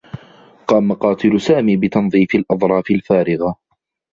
قام 0.67 0.93
قاتل 0.93 1.41
سامي 1.41 1.77
بتنظيف 1.77 2.35
الأظراف 2.35 2.91
الفارغة. 2.91 3.55